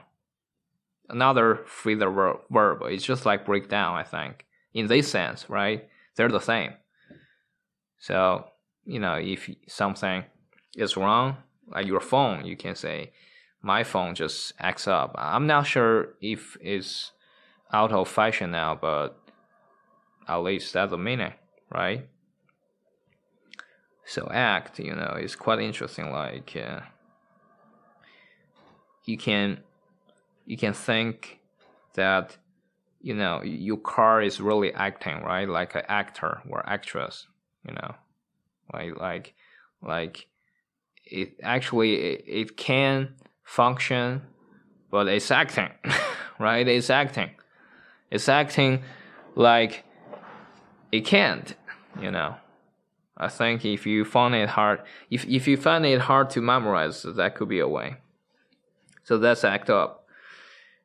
Another 1.09 1.61
phrasal 1.65 2.39
verb. 2.49 2.81
It's 2.85 3.03
just 3.03 3.25
like 3.25 3.45
break 3.45 3.67
down, 3.69 3.95
I 3.95 4.03
think. 4.03 4.45
In 4.73 4.87
this 4.87 5.09
sense, 5.09 5.49
right? 5.49 5.87
They're 6.15 6.29
the 6.29 6.39
same. 6.39 6.73
So, 7.99 8.45
you 8.85 8.99
know, 8.99 9.15
if 9.15 9.49
something 9.67 10.23
is 10.75 10.95
wrong, 10.95 11.37
like 11.67 11.87
your 11.87 11.99
phone, 11.99 12.45
you 12.45 12.55
can 12.55 12.75
say, 12.75 13.11
my 13.61 13.83
phone 13.83 14.15
just 14.15 14.53
acts 14.59 14.87
up. 14.87 15.15
I'm 15.17 15.47
not 15.47 15.67
sure 15.67 16.15
if 16.21 16.57
it's 16.61 17.11
out 17.73 17.91
of 17.91 18.07
fashion 18.07 18.51
now, 18.51 18.77
but 18.79 19.19
at 20.27 20.37
least 20.37 20.73
that's 20.73 20.91
the 20.91 20.97
meaning, 20.97 21.33
right? 21.71 22.07
So 24.09 24.27
act, 24.31 24.79
you 24.79 24.95
know, 24.95 25.15
is 25.21 25.35
quite 25.35 25.59
interesting. 25.59 26.11
Like 26.11 26.57
uh, 26.59 26.79
you 29.05 29.19
can 29.19 29.59
you 30.47 30.57
can 30.57 30.73
think 30.73 31.39
that 31.93 32.35
you 33.01 33.13
know 33.13 33.43
your 33.43 33.77
car 33.77 34.19
is 34.23 34.41
really 34.41 34.73
acting, 34.73 35.21
right? 35.21 35.47
Like 35.47 35.75
an 35.75 35.83
actor 35.87 36.41
or 36.49 36.67
actress, 36.67 37.27
you 37.63 37.75
know, 37.75 37.93
like 38.73 38.99
like 38.99 39.35
like 39.83 40.25
it 41.05 41.35
actually 41.43 41.93
it, 41.93 42.23
it 42.25 42.57
can 42.57 43.13
function, 43.43 44.23
but 44.89 45.07
it's 45.07 45.29
acting, 45.29 45.69
right? 46.39 46.67
It's 46.67 46.89
acting. 46.89 47.29
It's 48.09 48.27
acting 48.27 48.81
like 49.35 49.83
it 50.91 51.01
can't, 51.05 51.53
you 52.01 52.09
know. 52.09 52.37
I 53.19 53.27
think 53.27 53.65
if 53.65 53.85
you 53.85 54.05
find 54.05 54.33
it 54.33 54.49
hard, 54.49 54.81
if 55.09 55.25
if 55.25 55.47
you 55.47 55.57
find 55.57 55.85
it 55.85 56.01
hard 56.01 56.29
to 56.31 56.41
memorize, 56.41 57.03
that 57.03 57.35
could 57.35 57.49
be 57.49 57.59
a 57.59 57.67
way. 57.67 57.97
So 59.03 59.17
that's 59.17 59.43
act 59.43 59.69
up. 59.69 60.05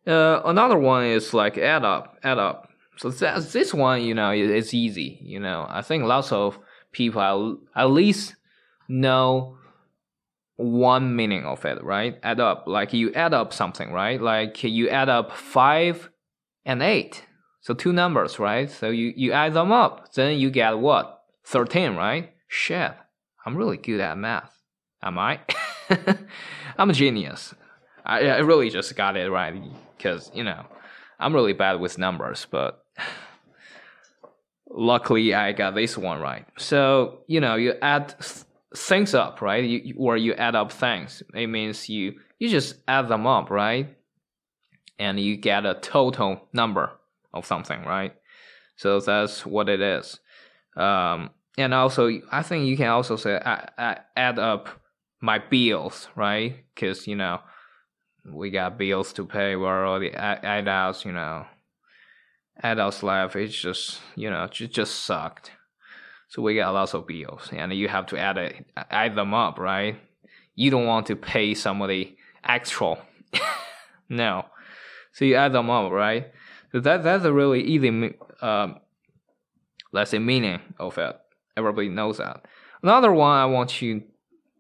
Uh, 0.07 0.41
another 0.45 0.79
one 0.79 1.05
is 1.05 1.33
like 1.33 1.57
add 1.59 1.85
up, 1.85 2.19
add 2.23 2.39
up. 2.39 2.69
So 2.97 3.11
that's, 3.11 3.53
this 3.53 3.75
one, 3.75 4.03
you 4.03 4.15
know, 4.15 4.31
it's 4.31 4.73
easy. 4.75 5.19
You 5.23 5.41
know, 5.41 5.67
I 5.69 5.83
think 5.83 6.05
lots 6.05 6.33
of 6.33 6.59
people 6.93 7.59
at 7.75 7.85
least 7.85 8.37
know 8.89 9.59
one 10.57 11.17
meaning 11.17 11.45
of 11.45 11.65
it, 11.65 11.83
right? 11.83 12.19
Add 12.23 12.41
up, 12.41 12.65
like 12.67 12.93
you 12.93 13.13
add 13.15 13.35
up 13.35 13.53
something, 13.53 13.93
right? 13.93 14.21
Like 14.21 14.63
you 14.63 14.89
add 14.89 15.09
up 15.09 15.33
five 15.33 16.11
and 16.65 16.83
eight. 16.83 17.25
So 17.61 17.75
two 17.75 17.93
numbers, 17.93 18.39
right? 18.39 18.71
So 18.71 18.91
you, 18.91 19.13
you 19.17 19.33
add 19.33 19.55
them 19.55 19.73
up, 19.73 20.13
then 20.13 20.39
you 20.39 20.51
get 20.51 20.79
what? 20.79 21.24
13, 21.45 21.95
right? 21.95 22.33
Shit, 22.49 22.93
I'm 23.45 23.57
really 23.57 23.77
good 23.77 24.01
at 24.01 24.19
math. 24.19 24.57
Am 25.03 25.19
I? 25.19 25.41
I'm 26.79 26.91
a 26.91 26.93
genius. 26.95 27.55
I, 28.05 28.27
I 28.27 28.39
really 28.39 28.71
just 28.71 28.95
got 28.97 29.17
it 29.17 29.31
right 29.31 29.55
because, 29.97 30.31
you 30.35 30.45
know, 30.45 30.65
I'm 31.19 31.35
really 31.35 31.53
bad 31.53 31.81
with 31.81 31.99
numbers, 31.99 32.47
but 32.51 32.85
luckily 34.71 35.35
I 35.35 35.53
got 35.53 35.75
this 35.75 35.97
one 35.97 36.21
right. 36.21 36.47
So, 36.59 37.21
you 37.27 37.41
know, 37.41 37.55
you 37.57 37.75
add 37.81 38.15
things 38.77 39.15
up, 39.15 39.41
right? 39.41 39.65
You, 39.65 39.95
or 39.99 40.17
you 40.17 40.35
add 40.35 40.55
up 40.55 40.73
things. 40.73 41.23
It 41.35 41.47
means 41.47 41.89
you 41.89 42.15
you 42.39 42.49
just 42.49 42.77
add 42.89 43.09
them 43.09 43.27
up, 43.27 43.51
right? 43.51 43.97
And 44.99 45.19
you 45.19 45.37
get 45.37 45.65
a 45.65 45.75
total 45.75 46.49
number 46.53 46.91
of 47.33 47.47
something, 47.47 47.85
right? 47.85 48.15
So 48.77 49.01
that's 49.01 49.47
what 49.47 49.69
it 49.69 49.81
is. 49.81 50.19
Um, 50.77 51.31
and 51.57 51.73
also, 51.73 52.11
I 52.33 52.43
think 52.43 52.67
you 52.67 52.77
can 52.77 52.89
also 52.89 53.17
say 53.17 53.37
I, 53.37 53.69
I 53.79 53.99
add 54.17 54.39
up 54.39 54.69
my 55.21 55.39
bills, 55.39 56.09
right? 56.17 56.65
Because 56.75 57.07
you 57.07 57.17
know 57.17 57.41
we 58.25 58.51
got 58.51 58.79
bills 58.79 59.13
to 59.15 59.27
pay. 59.27 59.57
We're 59.57 59.87
already 59.87 60.13
adults, 60.13 61.05
you 61.05 61.13
know. 61.13 61.47
Adults' 62.63 63.03
life 63.03 63.35
it's 63.35 63.55
just 63.55 64.01
you 64.15 64.31
know 64.31 64.47
just 64.47 64.73
just 64.73 65.05
sucked. 65.05 65.53
So 66.29 66.43
we 66.43 66.57
got 66.57 66.75
lots 66.75 66.95
of 66.95 67.07
bills, 67.07 67.51
and 67.53 67.73
you 67.73 67.89
have 67.89 68.07
to 68.07 68.19
add 68.19 68.39
it, 68.39 68.67
add 68.91 69.15
them 69.15 69.35
up, 69.35 69.59
right? 69.59 69.97
You 70.57 70.71
don't 70.71 70.87
want 70.87 71.07
to 71.07 71.17
pay 71.17 71.55
somebody 71.55 72.17
extra, 72.43 72.97
no. 74.09 74.47
So 75.13 75.25
you 75.25 75.37
add 75.37 75.53
them 75.53 75.71
up, 75.71 75.93
right? 75.93 76.33
So 76.73 76.81
that 76.81 77.05
that's 77.05 77.25
a 77.25 77.33
really 77.33 77.63
easy, 77.63 78.15
um, 78.43 78.81
let's 79.95 80.11
say, 80.11 80.19
meaning 80.19 80.61
of 80.79 80.99
it. 80.99 81.17
Everybody 81.57 81.89
knows 81.89 82.19
that. 82.19 82.45
Another 82.83 83.13
one 83.13 83.37
I 83.37 83.47
want 83.47 83.81
you 83.81 84.03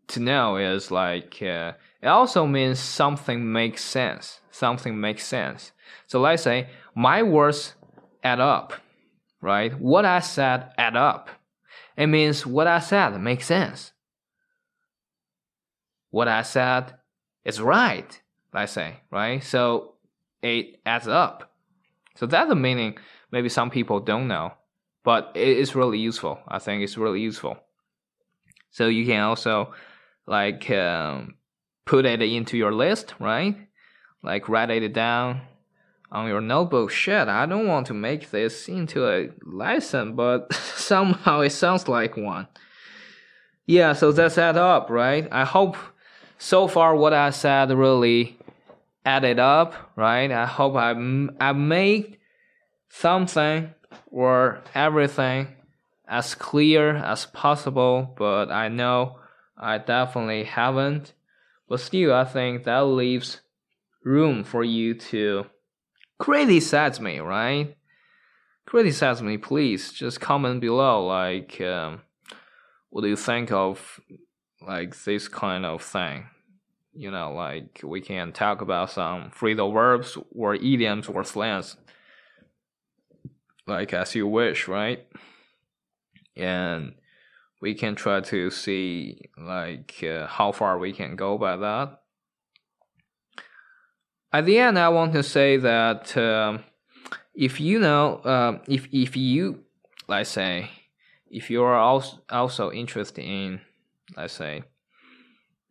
to 0.09 0.20
know 0.20 0.57
is 0.57 0.90
like 0.90 1.42
uh, 1.42 1.73
it 2.01 2.07
also 2.07 2.47
means 2.47 2.79
something 2.79 3.53
makes 3.53 3.83
sense. 3.83 4.40
Something 4.51 5.01
makes 5.01 5.27
sense. 5.27 5.73
So 6.07 6.20
let's 6.20 6.42
say 6.42 6.68
my 6.94 7.23
words 7.23 7.75
add 8.23 8.40
up, 8.40 8.75
right? 9.40 9.79
What 9.79 10.05
I 10.05 10.20
said 10.20 10.73
add 10.79 10.97
up. 10.97 11.29
It 11.97 12.07
means 12.07 12.47
what 12.47 12.66
I 12.66 12.79
said 12.79 13.20
makes 13.20 13.47
sense. 13.47 13.92
What 16.11 16.29
I 16.29 16.42
said 16.42 16.94
is 17.44 17.61
right, 17.61 18.20
let's 18.53 18.73
say, 18.73 19.01
right? 19.11 19.42
So 19.42 19.94
it 20.42 20.81
adds 20.87 21.09
up. 21.09 21.53
So 22.14 22.27
that's 22.27 22.49
the 22.49 22.55
meaning 22.55 22.97
maybe 23.33 23.49
some 23.49 23.70
people 23.70 23.99
don't 23.99 24.29
know, 24.29 24.53
but 25.05 25.31
it 25.35 25.57
is 25.59 25.77
really 25.77 25.99
useful. 25.99 26.40
I 26.49 26.59
think 26.59 26.83
it's 26.83 26.99
really 26.99 27.21
useful. 27.21 27.59
So 28.71 28.88
you 28.88 29.07
can 29.07 29.21
also 29.21 29.73
like 30.27 30.69
um, 30.71 31.37
put 31.85 32.07
it 32.07 32.23
into 32.23 32.57
your 32.57 32.73
list, 32.73 33.14
right? 33.21 33.57
Like 34.23 34.49
write 34.49 34.71
it 34.71 34.93
down 34.93 35.43
on 36.11 36.27
your 36.27 36.40
notebook. 36.40 36.90
Shit, 36.90 37.29
I 37.29 37.47
don't 37.47 37.69
want 37.69 37.87
to 37.88 37.95
make 37.95 38.31
this 38.31 38.69
into 38.69 39.07
a 39.07 39.29
lesson, 39.43 40.17
but 40.17 40.53
somehow 40.77 41.40
it 41.40 41.51
sounds 41.51 41.87
like 41.87 42.17
one. 42.17 42.49
Yeah, 43.67 43.93
so 43.93 44.12
that's 44.12 44.38
add 44.38 44.57
up, 44.57 44.90
right? 44.90 45.29
I 45.31 45.45
hope 45.45 45.77
so 46.38 46.67
far 46.67 46.97
what 46.97 47.12
I 47.12 47.31
said 47.31 47.71
really 47.71 48.38
added 49.05 49.38
up, 49.38 49.75
right? 49.97 50.31
I 50.31 50.47
hope 50.47 50.75
I 50.77 50.90
I 51.40 51.53
made 51.53 52.19
something 52.88 53.73
or 54.11 54.63
everything 54.75 55.49
as 56.07 56.35
clear 56.35 56.97
as 56.97 57.27
possible, 57.27 58.15
but 58.17 58.51
I 58.51 58.69
know 58.69 59.19
I 59.57 59.79
definitely 59.79 60.45
haven't. 60.45 61.13
But 61.69 61.81
still, 61.81 62.13
I 62.13 62.25
think 62.25 62.65
that 62.65 62.81
leaves 62.81 63.41
room 64.05 64.45
for 64.45 64.63
you 64.63 64.95
to 64.95 65.47
criticize 66.19 67.01
me, 67.01 67.21
right? 67.21 67.77
Criticize 68.67 69.23
me, 69.23 69.39
please. 69.39 69.93
Just 69.93 70.21
comment 70.21 70.61
below, 70.61 71.07
like, 71.07 71.61
um, 71.61 72.03
what 72.91 73.03
do 73.03 73.09
you 73.09 73.17
think 73.17 73.51
of 73.51 74.01
like 74.67 75.03
this 75.05 75.29
kind 75.29 75.67
of 75.67 75.83
thing? 75.83 76.27
You 76.93 77.11
know, 77.11 77.33
like 77.33 77.81
we 77.83 78.01
can 78.01 78.33
talk 78.33 78.61
about 78.61 78.91
some 78.91 79.31
free 79.31 79.55
phrasal 79.55 79.73
verbs 79.73 80.17
or 80.35 80.55
idioms 80.55 81.09
or 81.09 81.25
slangs, 81.25 81.77
like 83.66 83.92
as 83.92 84.14
you 84.14 84.27
wish, 84.27 84.68
right? 84.68 85.07
And 86.37 86.94
we 87.61 87.74
can 87.74 87.94
try 87.94 88.20
to 88.20 88.50
see 88.50 89.31
like 89.38 90.03
uh, 90.03 90.27
how 90.27 90.53
far 90.53 90.79
we 90.79 90.92
can 90.92 91.16
go 91.16 91.38
by 91.38 91.57
that. 91.57 92.00
At 94.33 94.46
the 94.46 94.59
end, 94.59 94.79
I 94.79 94.88
want 94.88 95.12
to 95.12 95.22
say 95.22 95.57
that 95.59 96.16
um, 96.16 96.64
if 97.35 97.61
you 97.61 97.79
know, 97.79 98.16
uh, 98.16 98.59
if 98.68 98.88
if 98.92 99.16
you, 99.16 99.61
let's 100.09 100.31
say, 100.31 100.70
if 101.31 101.50
you 101.50 101.62
are 101.62 101.77
also 101.77 102.18
also 102.31 102.70
interested 102.70 103.24
in, 103.24 103.61
let's 104.16 104.35
say, 104.35 104.64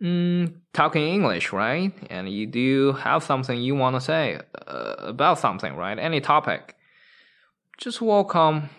mm, 0.02 0.54
talking 0.74 1.04
English, 1.08 1.52
right, 1.52 1.94
and 2.10 2.30
you 2.30 2.48
do 2.48 2.94
have 2.94 3.24
something 3.24 3.62
you 3.62 3.76
want 3.76 3.96
to 3.96 4.02
say 4.02 4.40
uh, 4.68 4.96
about 5.00 5.40
something, 5.40 5.76
right, 5.76 6.00
any 6.00 6.22
topic, 6.22 6.76
just 7.78 8.02
welcome, 8.02 8.70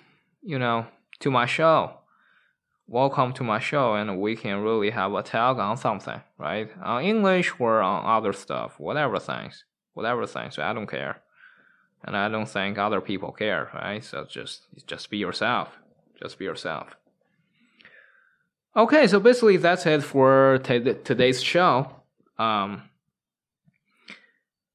you 0.43 0.59
know, 0.59 0.87
to 1.21 1.31
my 1.31 1.47
show 1.47 1.99
welcome 2.87 3.33
to 3.33 3.43
my 3.43 3.59
show 3.59 3.95
and 3.95 4.21
we 4.21 4.37
can 4.37 4.63
really 4.63 4.91
have 4.91 5.13
a 5.15 5.23
talk 5.23 5.59
on 5.59 5.77
something, 5.77 6.21
right? 6.39 6.71
On 6.83 7.03
English 7.03 7.53
or 7.59 7.81
on 7.81 8.05
other 8.05 8.33
stuff, 8.33 8.79
whatever 8.79 9.19
things, 9.19 9.65
whatever 9.95 10.27
things. 10.27 10.59
I 10.59 10.73
don't 10.73 10.87
care, 10.87 11.23
and 12.05 12.17
I 12.17 12.29
don't 12.29 12.49
think 12.49 12.79
other 12.79 13.01
people 13.01 13.33
care, 13.33 13.71
right? 13.75 14.05
So 14.05 14.27
just 14.29 14.67
just 14.87 15.11
be 15.11 15.19
yourself, 15.19 15.79
just 16.21 16.39
be 16.39 16.45
yourself. 16.45 16.89
Okay, 18.77 19.07
so 19.07 19.21
basically 19.21 19.57
that's 19.57 19.87
it 19.87 20.03
for 20.03 20.59
today's 20.59 21.43
show. 21.43 21.91
Um, 22.39 22.83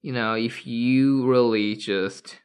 you 0.02 0.14
know, 0.14 0.36
if 0.36 0.66
you 0.66 1.28
really 1.28 1.76
just 1.76 2.38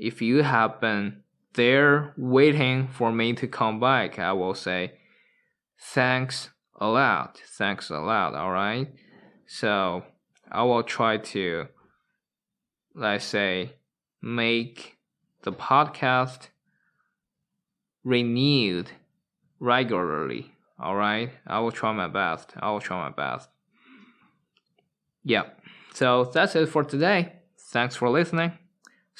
if 0.00 0.22
you 0.22 0.42
have 0.42 0.80
been 0.80 1.22
there 1.52 2.14
waiting 2.16 2.88
for 2.88 3.12
me 3.12 3.34
to 3.34 3.46
come 3.46 3.78
back, 3.78 4.18
I 4.18 4.32
will 4.32 4.54
say 4.54 4.92
thanks 5.78 6.48
a 6.80 6.86
lot. 6.86 7.38
Thanks 7.58 7.90
a 7.90 7.98
lot, 7.98 8.34
alright? 8.34 8.88
So 9.46 10.02
I 10.50 10.62
will 10.62 10.82
try 10.82 11.18
to, 11.18 11.66
let's 12.94 13.26
say, 13.26 13.74
make 14.22 14.96
the 15.42 15.52
podcast 15.52 16.48
renewed 18.02 18.90
regularly. 19.58 20.52
Alright? 20.82 21.32
I 21.46 21.60
will 21.60 21.72
try 21.72 21.92
my 21.92 22.08
best. 22.08 22.54
I 22.58 22.70
will 22.70 22.80
try 22.80 23.10
my 23.10 23.14
best. 23.14 23.50
Yeah. 25.22 25.42
So 25.92 26.24
that's 26.24 26.56
it 26.56 26.70
for 26.70 26.84
today. 26.84 27.34
Thanks 27.70 27.96
for 27.96 28.08
listening. 28.08 28.52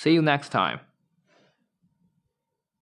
See 0.01 0.13
you 0.13 0.23
next 0.23 0.49
time. 0.49 0.81